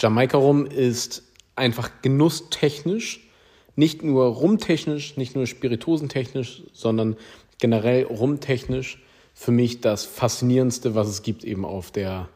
[0.00, 1.24] Jamaika Rum ist
[1.56, 3.28] einfach genusstechnisch,
[3.74, 7.16] nicht nur rumtechnisch, nicht nur spirituosentechnisch, sondern
[7.58, 9.02] generell rumtechnisch
[9.34, 12.28] für mich das faszinierendste, was es gibt eben auf der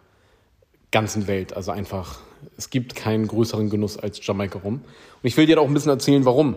[0.91, 1.55] ganzen Welt.
[1.55, 2.21] Also einfach,
[2.57, 4.75] es gibt keinen größeren Genuss als Jamaika Rum.
[4.77, 4.85] Und
[5.23, 6.57] ich will dir auch ein bisschen erzählen, warum.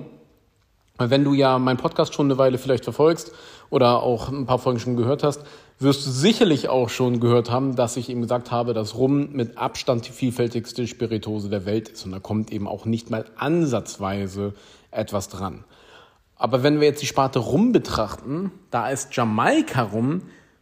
[0.97, 3.31] Wenn du ja meinen Podcast schon eine Weile vielleicht verfolgst
[3.69, 5.41] oder auch ein paar Folgen schon gehört hast,
[5.77, 9.57] wirst du sicherlich auch schon gehört haben, dass ich eben gesagt habe, dass Rum mit
[9.57, 12.05] Abstand die vielfältigste Spiritose der Welt ist.
[12.05, 14.53] Und da kommt eben auch nicht mal ansatzweise
[14.91, 15.65] etwas dran.
[16.37, 20.21] Aber wenn wir jetzt die Sparte Rum betrachten, da ist Jamaika Rum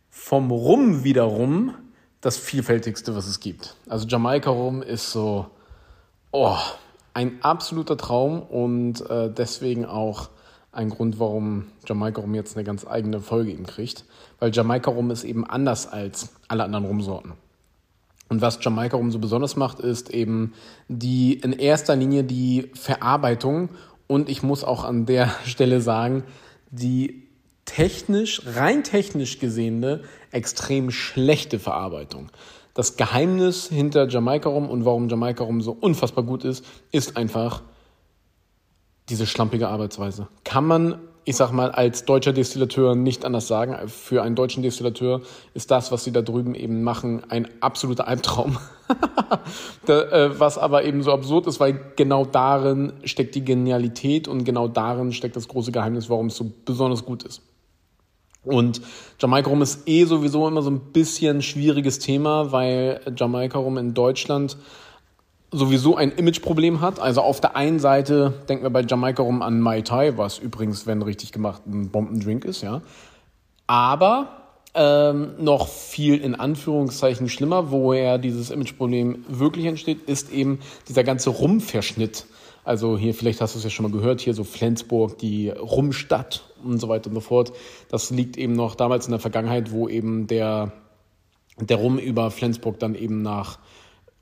[0.09, 1.75] vom Rum wiederum
[2.21, 3.75] das vielfältigste, was es gibt.
[3.87, 5.47] Also Jamaika Rum ist so,
[6.31, 6.57] oh,
[7.13, 10.29] ein absoluter Traum und äh, deswegen auch
[10.71, 14.05] ein Grund, warum Jamaika Rum jetzt eine ganz eigene Folge eben kriegt.
[14.39, 17.33] Weil Jamaika Rum ist eben anders als alle anderen Rumsorten.
[18.29, 20.53] Und was Jamaika Rum so besonders macht, ist eben
[20.87, 23.69] die in erster Linie die Verarbeitung
[24.07, 26.23] und ich muss auch an der Stelle sagen,
[26.71, 27.27] die
[27.65, 32.29] technisch, rein technisch gesehene, extrem schlechte Verarbeitung.
[32.73, 37.61] Das Geheimnis hinter Jamaika Rum und warum Jamaika Rum so unfassbar gut ist, ist einfach
[39.09, 40.27] diese schlampige Arbeitsweise.
[40.43, 43.87] Kann man, ich sag mal, als deutscher Destillateur nicht anders sagen.
[43.87, 45.21] Für einen deutschen Destillateur
[45.53, 48.57] ist das, was sie da drüben eben machen, ein absoluter Albtraum.
[49.87, 54.67] äh, was aber eben so absurd ist, weil genau darin steckt die Genialität und genau
[54.67, 57.43] darin steckt das große Geheimnis, warum es so besonders gut ist.
[58.43, 58.81] Und
[59.19, 63.93] Jamaika Rum ist eh sowieso immer so ein bisschen schwieriges Thema, weil Jamaika Rum in
[63.93, 64.57] Deutschland
[65.51, 66.99] sowieso ein Imageproblem hat.
[66.99, 70.87] Also auf der einen Seite denken wir bei Jamaika Rum an Mai Tai, was übrigens,
[70.87, 72.81] wenn richtig gemacht, ein Bombendrink ist, ja.
[73.67, 74.43] Aber
[74.73, 80.59] ähm, noch viel in Anführungszeichen schlimmer, woher dieses Imageproblem wirklich entsteht, ist eben
[80.89, 82.25] dieser ganze Rumverschnitt.
[82.63, 86.43] Also hier, vielleicht hast du es ja schon mal gehört, hier so Flensburg, die Rumstadt
[86.63, 87.51] und so weiter und so fort.
[87.89, 90.71] Das liegt eben noch damals in der Vergangenheit, wo eben der,
[91.59, 93.59] der Rum über Flensburg dann eben nach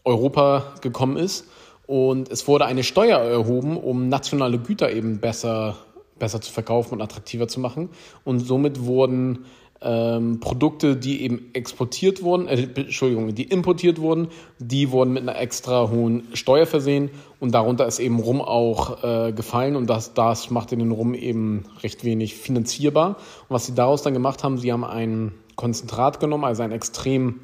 [0.03, 1.47] Europa gekommen ist.
[1.85, 5.75] Und es wurde eine Steuer erhoben, um nationale Güter eben besser,
[6.17, 7.89] besser zu verkaufen und attraktiver zu machen.
[8.23, 9.45] Und somit wurden
[9.81, 14.27] ähm, Produkte, die eben exportiert wurden, äh, Entschuldigung, die importiert wurden,
[14.59, 17.09] die wurden mit einer extra hohen Steuer versehen
[17.39, 21.65] und darunter ist eben Rum auch äh, gefallen und das, das macht den Rum eben
[21.81, 23.09] recht wenig finanzierbar.
[23.09, 27.39] Und was sie daraus dann gemacht haben, sie haben ein Konzentrat genommen, also einen extrem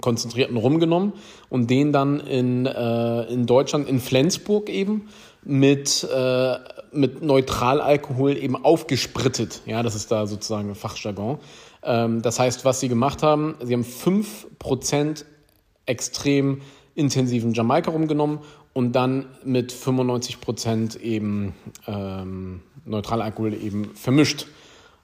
[0.00, 1.12] konzentrierten Rum genommen
[1.48, 5.08] und den dann in, äh, in Deutschland, in Flensburg eben,
[5.44, 6.54] mit, äh,
[6.92, 9.62] mit Neutralalkohol eben aufgesprittet.
[9.66, 11.38] Ja, das ist da sozusagen Fachjargon.
[11.82, 15.24] Ähm, das heißt, was sie gemacht haben, sie haben 5%
[15.86, 16.62] extrem
[16.94, 18.38] intensiven Jamaika rumgenommen
[18.72, 21.54] und dann mit 95% eben
[21.86, 24.46] ähm, Neutralalkohol eben vermischt.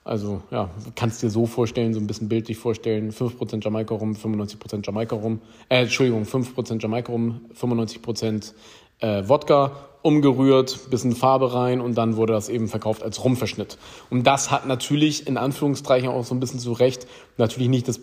[0.03, 4.85] Also ja, kannst dir so vorstellen, so ein bisschen bildlich vorstellen, 5% Jamaika rum, 95%
[4.85, 8.53] Jamaika rum, äh, Entschuldigung, 5% Jamaika rum, 95%
[8.99, 13.77] äh, Wodka, umgerührt, bisschen Farbe rein und dann wurde das eben verkauft als Rumverschnitt.
[14.09, 17.07] Und das hat natürlich in Anführungszeichen auch so ein bisschen zu Recht
[17.37, 17.99] natürlich nicht das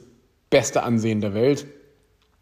[0.50, 1.66] beste Ansehen der Welt.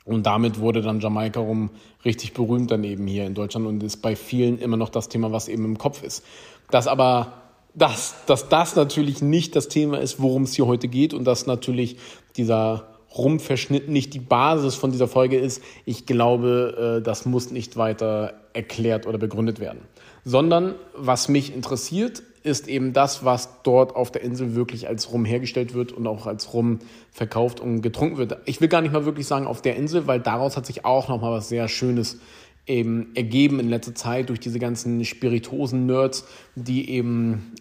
[0.04, 1.70] Und damit wurde dann Jamaika rum
[2.04, 5.32] richtig berühmt dann eben hier in Deutschland und ist bei vielen immer noch das Thema,
[5.32, 6.24] was eben im Kopf ist.
[6.70, 7.42] Das aber
[7.76, 11.46] dass, dass das natürlich nicht das Thema ist, worum es hier heute geht und dass
[11.46, 11.98] natürlich
[12.36, 15.62] dieser Rumverschnitt nicht die Basis von dieser Folge ist.
[15.84, 19.80] Ich glaube, äh, das muss nicht weiter erklärt oder begründet werden.
[20.24, 25.24] Sondern was mich interessiert, ist eben das, was dort auf der Insel wirklich als Rum
[25.24, 26.78] hergestellt wird und auch als Rum
[27.10, 28.38] verkauft und getrunken wird.
[28.44, 31.08] Ich will gar nicht mal wirklich sagen auf der Insel, weil daraus hat sich auch
[31.08, 32.20] nochmal was sehr Schönes
[32.66, 36.24] eben ergeben in letzter Zeit durch diese ganzen Spiritosen-Nerds,
[36.54, 37.52] die eben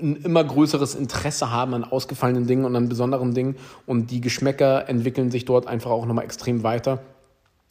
[0.00, 3.56] ein immer größeres Interesse haben an ausgefallenen Dingen und an besonderen Dingen
[3.86, 7.00] und die Geschmäcker entwickeln sich dort einfach auch nochmal extrem weiter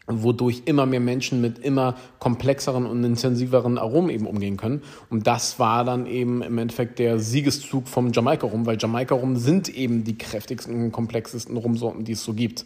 [0.08, 4.82] wodurch immer mehr Menschen mit immer komplexeren und intensiveren Aromen eben umgehen können.
[5.10, 10.04] Und das war dann eben im Endeffekt der Siegeszug vom Jamaika-Rum, weil Jamaika-Rum sind eben
[10.04, 12.66] die kräftigsten und komplexesten Rumsorten, die es so gibt.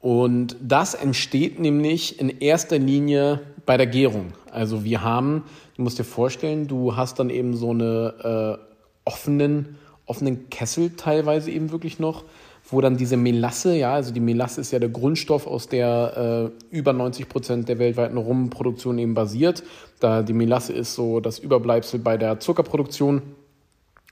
[0.00, 4.32] Und das entsteht nämlich in erster Linie bei der Gärung.
[4.56, 5.44] Also wir haben,
[5.76, 8.64] du musst dir vorstellen, du hast dann eben so eine äh,
[9.04, 9.76] offenen,
[10.06, 12.24] offenen Kessel teilweise eben wirklich noch,
[12.68, 16.74] wo dann diese Melasse, ja, also die Melasse ist ja der Grundstoff, aus der äh,
[16.74, 19.62] über 90 Prozent der weltweiten Rumproduktion eben basiert.
[20.00, 23.20] Da die Melasse ist so das Überbleibsel bei der Zuckerproduktion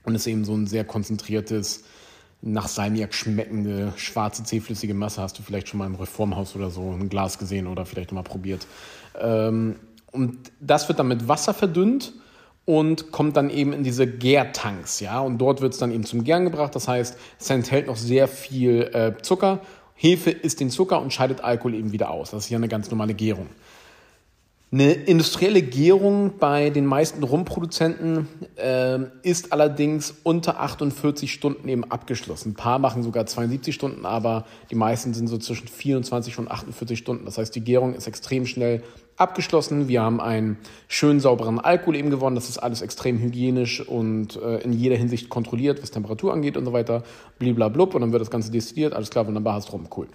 [0.05, 1.85] und ist eben so ein sehr konzentriertes
[2.43, 6.91] nach Salmiak schmeckende schwarze zähflüssige Masse hast du vielleicht schon mal im Reformhaus oder so
[6.91, 8.67] ein Glas gesehen oder vielleicht mal probiert.
[9.19, 9.77] Ähm,
[10.15, 12.13] und das wird dann mit Wasser verdünnt
[12.65, 15.21] und kommt dann eben in diese Gärtanks, ja.
[15.21, 16.75] Und dort wird es dann eben zum Gären gebracht.
[16.75, 19.61] Das heißt, es enthält noch sehr viel äh, Zucker.
[19.95, 22.31] Hefe isst den Zucker und scheidet Alkohol eben wieder aus.
[22.31, 23.49] Das ist ja eine ganz normale Gärung.
[24.73, 28.27] Eine industrielle Gärung bei den meisten Rumproduzenten
[28.57, 32.51] äh, ist allerdings unter 48 Stunden eben abgeschlossen.
[32.51, 36.99] Ein paar machen sogar 72 Stunden, aber die meisten sind so zwischen 24 und 48
[36.99, 37.25] Stunden.
[37.25, 38.83] Das heißt, die Gärung ist extrem schnell
[39.17, 39.87] abgeschlossen.
[39.87, 40.59] Wir haben einen
[40.89, 42.35] schön sauberen Alkohol eben gewonnen.
[42.35, 46.65] Das ist alles extrem hygienisch und äh, in jeder Hinsicht kontrolliert, was Temperatur angeht und
[46.65, 47.05] so weiter.
[47.39, 48.93] Bliblablub und dann wird das Ganze destilliert.
[48.93, 50.09] Alles klar, wunderbar, hast rum, cool.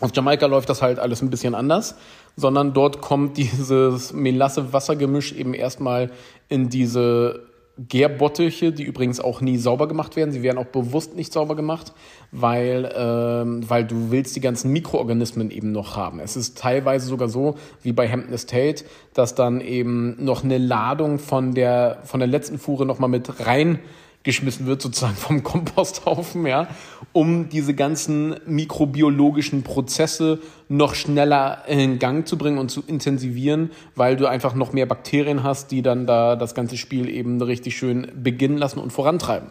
[0.00, 1.96] Auf Jamaika läuft das halt alles ein bisschen anders,
[2.36, 6.10] sondern dort kommt dieses Melasse-Wassergemisch eben erstmal
[6.48, 7.46] in diese
[7.78, 10.32] Gärbottelche, die übrigens auch nie sauber gemacht werden.
[10.32, 11.92] Sie werden auch bewusst nicht sauber gemacht,
[12.32, 16.20] weil, ähm, weil du willst die ganzen Mikroorganismen eben noch haben.
[16.20, 21.18] Es ist teilweise sogar so, wie bei Hampton Estate, dass dann eben noch eine Ladung
[21.18, 23.78] von der, von der letzten Fuhre nochmal mit rein
[24.26, 26.68] geschmissen wird, sozusagen vom Komposthaufen, ja,
[27.12, 34.16] um diese ganzen mikrobiologischen Prozesse noch schneller in Gang zu bringen und zu intensivieren, weil
[34.16, 38.12] du einfach noch mehr Bakterien hast, die dann da das ganze Spiel eben richtig schön
[38.22, 39.50] beginnen lassen und vorantreiben.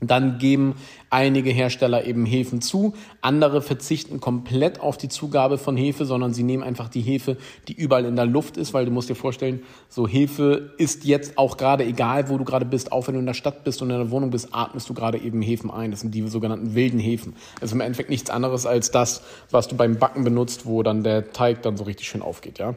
[0.00, 0.76] Dann geben
[1.10, 6.44] einige Hersteller eben Hefen zu, andere verzichten komplett auf die Zugabe von Hefe, sondern sie
[6.44, 7.36] nehmen einfach die Hefe,
[7.66, 11.36] die überall in der Luft ist, weil du musst dir vorstellen, so Hefe ist jetzt
[11.36, 13.90] auch gerade egal, wo du gerade bist, auch wenn du in der Stadt bist und
[13.90, 15.90] in der Wohnung bist, atmest du gerade eben Hefen ein.
[15.90, 17.34] Das sind die sogenannten wilden Hefen.
[17.60, 21.32] Also im Endeffekt nichts anderes als das, was du beim Backen benutzt, wo dann der
[21.32, 22.74] Teig dann so richtig schön aufgeht, ja.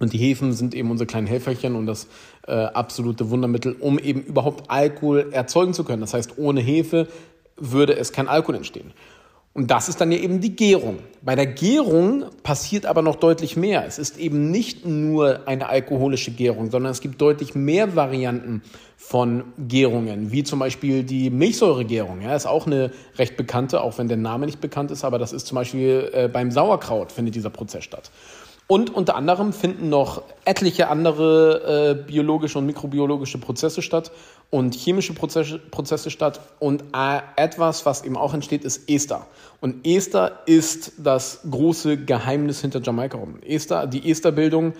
[0.00, 2.06] Und die Hefen sind eben unsere kleinen Helferchen und das
[2.46, 6.00] äh, absolute Wundermittel, um eben überhaupt Alkohol erzeugen zu können.
[6.00, 7.08] Das heißt, ohne Hefe
[7.56, 8.92] würde es kein Alkohol entstehen.
[9.54, 11.00] Und das ist dann ja eben die Gärung.
[11.20, 13.84] Bei der Gärung passiert aber noch deutlich mehr.
[13.86, 18.62] Es ist eben nicht nur eine alkoholische Gärung, sondern es gibt deutlich mehr Varianten
[18.96, 22.20] von Gärungen, wie zum Beispiel die Milchsäuregärung.
[22.20, 25.32] Ja, ist auch eine recht bekannte, auch wenn der Name nicht bekannt ist, aber das
[25.32, 28.12] ist zum Beispiel äh, beim Sauerkraut findet dieser Prozess statt.
[28.70, 34.12] Und unter anderem finden noch etliche andere äh, biologische und mikrobiologische Prozesse statt
[34.50, 36.40] und chemische Prozesse, Prozesse statt.
[36.58, 39.26] Und äh, etwas, was eben auch entsteht, ist Ester.
[39.62, 43.38] Und Ester ist das große Geheimnis hinter Jamaika rum.
[43.42, 44.74] Ester, die Esterbildung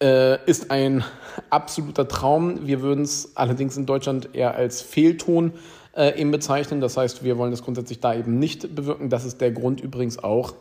[0.00, 1.02] äh, ist ein
[1.50, 2.68] absoluter Traum.
[2.68, 5.54] Wir würden es allerdings in Deutschland eher als Fehlton
[5.96, 6.80] äh, eben bezeichnen.
[6.80, 9.10] Das heißt, wir wollen das grundsätzlich da eben nicht bewirken.
[9.10, 10.54] Das ist der Grund übrigens auch,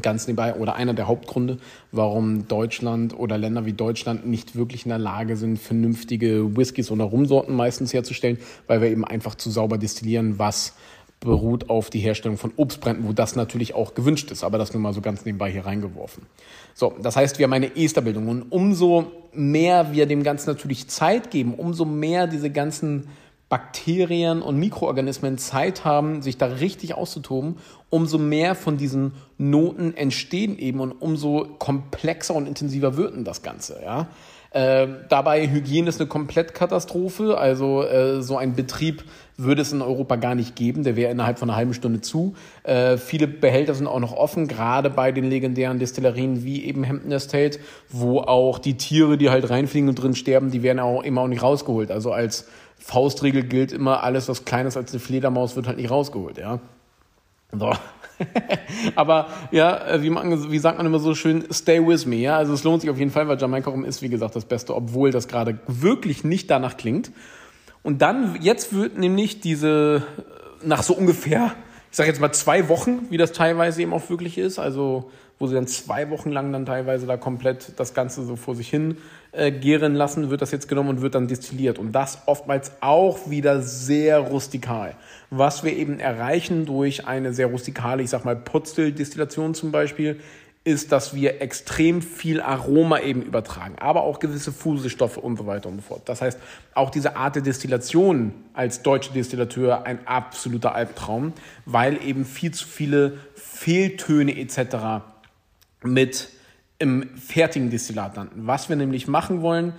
[0.00, 1.58] ganz nebenbei oder einer der Hauptgründe,
[1.90, 7.04] warum Deutschland oder Länder wie Deutschland nicht wirklich in der Lage sind, vernünftige Whiskys oder
[7.04, 10.74] Rumsorten meistens herzustellen, weil wir eben einfach zu sauber destillieren, was
[11.20, 14.82] beruht auf die Herstellung von Obstbränden, wo das natürlich auch gewünscht ist, aber das nur
[14.82, 16.26] mal so ganz nebenbei hier reingeworfen.
[16.74, 21.30] So, das heißt, wir haben eine Esterbildung und umso mehr wir dem Ganzen natürlich Zeit
[21.30, 23.08] geben, umso mehr diese ganzen
[23.52, 27.56] Bakterien und Mikroorganismen Zeit haben, sich da richtig auszutoben,
[27.90, 33.82] umso mehr von diesen Noten entstehen eben und umso komplexer und intensiver wird das Ganze.
[33.84, 34.08] Ja?
[34.52, 37.36] Äh, dabei Hygiene ist eine Komplettkatastrophe.
[37.36, 39.04] Also äh, so ein Betrieb
[39.36, 40.82] würde es in Europa gar nicht geben.
[40.82, 42.34] Der wäre innerhalb von einer halben Stunde zu.
[42.62, 47.12] Äh, viele Behälter sind auch noch offen, gerade bei den legendären Destillerien wie eben Hampton
[47.12, 47.58] Estate,
[47.90, 51.28] wo auch die Tiere, die halt reinfliegen und drin sterben, die werden auch immer auch
[51.28, 51.90] nicht rausgeholt.
[51.90, 52.46] Also als
[52.82, 56.58] Faustregel gilt immer, alles, was kleiner ist als eine Fledermaus, wird halt nicht rausgeholt, ja.
[57.52, 57.72] So.
[58.96, 62.36] Aber ja, äh, wie, man, wie sagt man immer so schön, stay with me, ja.
[62.36, 64.74] Also es lohnt sich auf jeden Fall, weil Jamaika Rum ist, wie gesagt, das Beste,
[64.74, 67.12] obwohl das gerade wirklich nicht danach klingt.
[67.82, 70.02] Und dann, jetzt wird nämlich diese,
[70.62, 71.52] nach so ungefähr,
[71.92, 75.46] ich sage jetzt mal zwei Wochen, wie das teilweise eben auch wirklich ist, also wo
[75.46, 78.96] sie dann zwei Wochen lang dann teilweise da komplett das Ganze so vor sich hin
[79.32, 81.78] äh, gären lassen, wird das jetzt genommen und wird dann destilliert.
[81.78, 84.94] Und das oftmals auch wieder sehr rustikal.
[85.28, 90.18] Was wir eben erreichen durch eine sehr rustikale, ich sag mal Putzel-Destillation zum Beispiel,
[90.64, 95.68] ist, dass wir extrem viel Aroma eben übertragen, aber auch gewisse Fusestoffe und so weiter
[95.68, 96.02] und so fort.
[96.04, 96.38] Das heißt,
[96.74, 101.32] auch diese Art der Destillation als deutsche Destillateur ein absoluter Albtraum,
[101.66, 105.02] weil eben viel zu viele Fehltöne etc
[105.84, 106.28] mit
[106.78, 108.46] im fertigen Destillat landen.
[108.46, 109.74] Was wir nämlich machen wollen,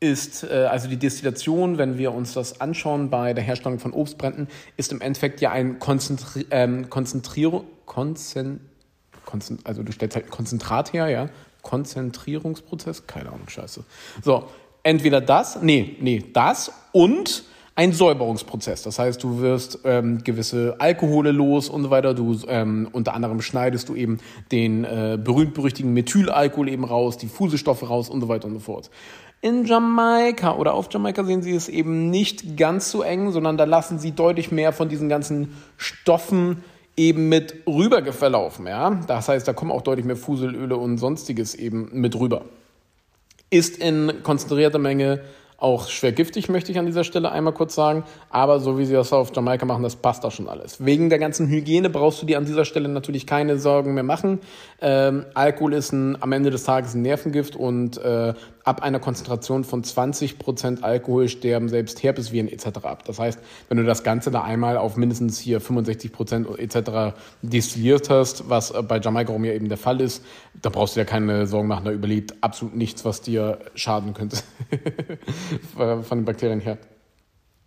[0.00, 4.48] ist, äh, also die Destillation, wenn wir uns das anschauen bei der Herstellung von Obstbränden,
[4.76, 8.71] ist im Endeffekt ja ein Konzentri ähm, Konzentrierung, Konzen, Konzen,
[9.64, 11.28] also du stellst halt Konzentrat her, ja,
[11.62, 13.84] Konzentrierungsprozess, keine Ahnung, scheiße.
[14.22, 14.44] So,
[14.82, 18.82] entweder das, nee, nee, das und ein Säuberungsprozess.
[18.82, 22.12] Das heißt, du wirst ähm, gewisse Alkohole los und so weiter.
[22.12, 24.18] Du ähm, unter anderem schneidest du eben
[24.50, 28.90] den äh, berühmt-berüchtigten Methylalkohol eben raus, die Fusestoffe raus und so weiter und so fort.
[29.40, 33.64] In Jamaika oder auf Jamaika sehen sie es eben nicht ganz so eng, sondern da
[33.64, 36.62] lassen sie deutlich mehr von diesen ganzen Stoffen
[36.96, 38.66] eben mit rüber verlaufen.
[38.66, 39.00] Ja?
[39.06, 42.44] Das heißt, da kommen auch deutlich mehr Fuselöle und sonstiges eben mit rüber.
[43.50, 45.20] Ist in konzentrierter Menge
[45.62, 48.04] auch schwer giftig, möchte ich an dieser Stelle einmal kurz sagen.
[48.30, 50.84] Aber so wie sie das auf Jamaika machen, das passt da schon alles.
[50.84, 54.40] Wegen der ganzen Hygiene brauchst du dir an dieser Stelle natürlich keine Sorgen mehr machen.
[54.80, 59.64] Ähm, Alkohol ist ein, am Ende des Tages ein Nervengift und äh, ab einer Konzentration
[59.64, 62.84] von 20% Alkohol sterben selbst Herpesviren etc.
[62.84, 63.04] ab.
[63.04, 63.38] Das heißt,
[63.68, 67.16] wenn du das Ganze da einmal auf mindestens hier 65% etc.
[67.42, 70.24] destilliert hast, was bei Jamaika rum ja eben der Fall ist,
[70.60, 74.38] da brauchst du dir keine Sorgen machen, da überlebt absolut nichts, was dir schaden könnte
[75.74, 76.78] von den Bakterien her.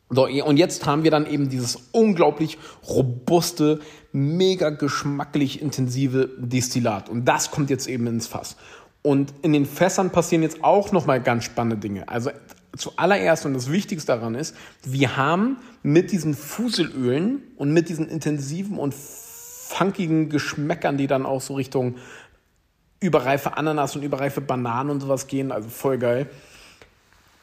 [0.09, 3.79] So, und jetzt haben wir dann eben dieses unglaublich robuste,
[4.11, 7.09] mega geschmacklich intensive Destillat.
[7.09, 8.55] Und das kommt jetzt eben ins Fass.
[9.01, 12.07] Und in den Fässern passieren jetzt auch nochmal ganz spannende Dinge.
[12.07, 12.31] Also
[12.77, 18.77] zuallererst und das Wichtigste daran ist, wir haben mit diesen Fuselölen und mit diesen intensiven
[18.77, 21.95] und funkigen Geschmäckern, die dann auch so Richtung
[22.99, 26.29] überreife Ananas und überreife Bananen und sowas gehen, also voll geil.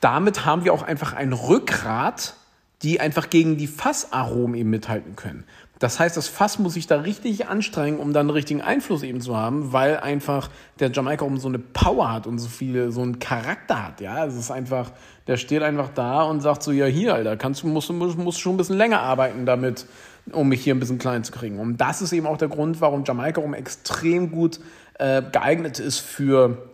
[0.02, 2.34] Damit haben wir auch einfach ein Rückgrat,
[2.82, 5.44] die einfach gegen die Fassaromen eben mithalten können.
[5.78, 9.20] Das heißt, das Fass muss sich da richtig anstrengen, um dann einen richtigen Einfluss eben
[9.20, 13.00] zu haben, weil einfach der Jamaika um so eine Power hat und so viele, so
[13.00, 14.26] einen Charakter hat, ja.
[14.26, 14.90] Es ist einfach,
[15.28, 18.40] der steht einfach da und sagt so, ja hier, Alter, kannst du, musst, musst, musst
[18.40, 19.86] schon ein bisschen länger arbeiten damit,
[20.32, 21.60] um mich hier ein bisschen klein zu kriegen.
[21.60, 24.58] Und das ist eben auch der Grund, warum Jamaika um extrem gut
[24.98, 26.71] äh, geeignet ist für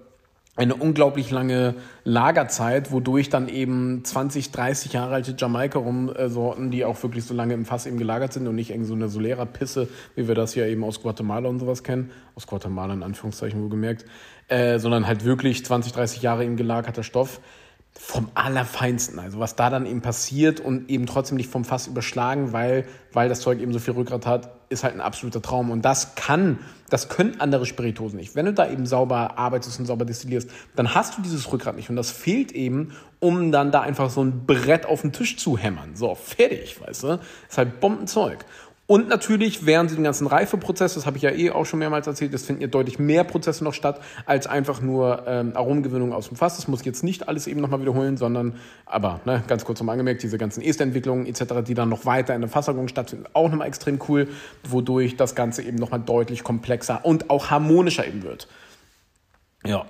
[0.58, 7.24] eine unglaublich lange Lagerzeit, wodurch dann eben 20, 30 Jahre alte Jamaika-Rum-Sorten, die auch wirklich
[7.24, 10.34] so lange im Fass eben gelagert sind und nicht irgendwie so eine Solera-Pisse, wie wir
[10.34, 14.04] das ja eben aus Guatemala und sowas kennen, aus Guatemala in Anführungszeichen wohlgemerkt,
[14.48, 17.40] äh, sondern halt wirklich 20, 30 Jahre eben gelagerter Stoff,
[17.94, 19.18] vom Allerfeinsten.
[19.18, 23.28] Also was da dann eben passiert und eben trotzdem nicht vom Fass überschlagen, weil, weil
[23.28, 25.70] das Zeug eben so viel Rückgrat hat, ist halt ein absoluter Traum.
[25.70, 26.58] Und das kann,
[26.90, 28.34] das können andere Spiritosen nicht.
[28.34, 31.90] Wenn du da eben sauber arbeitest und sauber destillierst, dann hast du dieses Rückgrat nicht.
[31.90, 35.58] Und das fehlt eben, um dann da einfach so ein Brett auf den Tisch zu
[35.58, 35.96] hämmern.
[35.96, 37.20] So, fertig, weißt du?
[37.48, 38.44] Ist halt Bombenzeug.
[38.90, 42.32] Und natürlich während dem ganzen Reifeprozess, das habe ich ja eh auch schon mehrmals erzählt,
[42.32, 46.38] es finden ja deutlich mehr Prozesse noch statt, als einfach nur ähm, Aromengewinnung aus dem
[46.38, 46.56] Fass.
[46.56, 49.92] Das muss ich jetzt nicht alles eben nochmal wiederholen, sondern, aber ne, ganz kurz nochmal
[49.92, 53.68] angemerkt, diese ganzen Esterentwicklungen etc., die dann noch weiter in der Fasserung stattfinden, auch nochmal
[53.68, 54.26] extrem cool,
[54.66, 58.48] wodurch das Ganze eben nochmal deutlich komplexer und auch harmonischer eben wird.
[59.66, 59.84] Ja,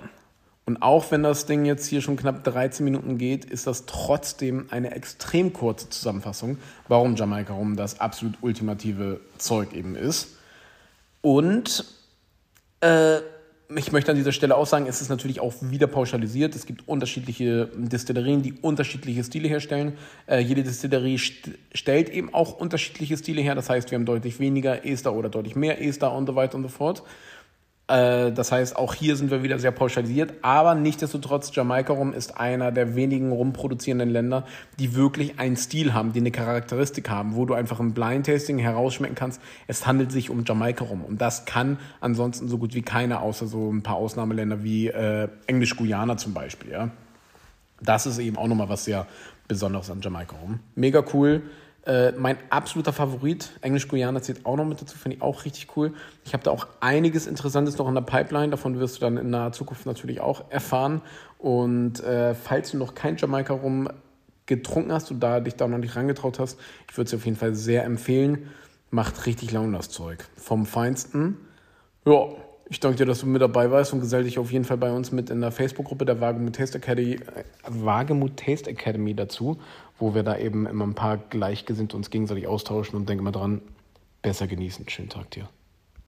[0.69, 4.67] und auch wenn das Ding jetzt hier schon knapp 13 Minuten geht, ist das trotzdem
[4.69, 10.27] eine extrem kurze Zusammenfassung, warum Jamaika Rum das absolut ultimative Zeug eben ist.
[11.21, 11.85] Und
[12.81, 13.17] äh,
[13.75, 16.55] ich möchte an dieser Stelle auch sagen, es ist natürlich auch wieder pauschalisiert.
[16.55, 19.97] Es gibt unterschiedliche Destillerien, die unterschiedliche Stile herstellen.
[20.27, 23.55] Äh, jede Destillerie st stellt eben auch unterschiedliche Stile her.
[23.55, 26.61] Das heißt, wir haben deutlich weniger Ester oder deutlich mehr Ester und so weiter und
[26.61, 27.01] so fort.
[27.89, 32.37] Äh, das heißt, auch hier sind wir wieder sehr pauschalisiert, aber nichtsdestotrotz, Jamaika Rum ist
[32.39, 34.45] einer der wenigen rumproduzierenden Länder,
[34.77, 38.59] die wirklich einen Stil haben, die eine Charakteristik haben, wo du einfach im Blind Tasting
[38.59, 41.03] herausschmecken kannst, es handelt sich um Jamaika Rum.
[41.03, 45.27] Und das kann ansonsten so gut wie keiner, außer so ein paar Ausnahmeländer wie äh,
[45.47, 46.71] Englisch-Guyana zum Beispiel.
[46.71, 46.91] Ja?
[47.81, 49.07] Das ist eben auch nochmal was sehr
[49.47, 50.59] Besonderes an Jamaika Rum.
[50.75, 51.41] Mega cool.
[51.89, 55.91] Äh, mein absoluter Favorit, Englisch-Guyana zählt auch noch mit dazu, finde ich auch richtig cool.
[56.23, 59.31] Ich habe da auch einiges Interessantes noch in der Pipeline, davon wirst du dann in
[59.31, 61.01] naher Zukunft natürlich auch erfahren.
[61.39, 63.89] Und äh, falls du noch kein Jamaika rum
[64.45, 66.59] getrunken hast und da dich da noch nicht rangetraut hast,
[66.91, 68.51] ich würde es auf jeden Fall sehr empfehlen.
[68.91, 70.23] Macht richtig Laune das Zeug.
[70.35, 71.37] Vom Feinsten.
[72.05, 72.27] Ja,
[72.69, 74.91] ich danke dir, dass du mit dabei warst und gesell dich auf jeden Fall bei
[74.91, 79.59] uns mit in der Facebook-Gruppe der Wagemut Taste Academy, äh, Wagemut Taste Academy dazu,
[79.97, 83.61] wo wir da eben immer ein paar Gleichgesinnte uns gegenseitig austauschen und denke mal dran,
[84.21, 84.87] besser genießen.
[84.87, 85.49] Schönen Tag dir.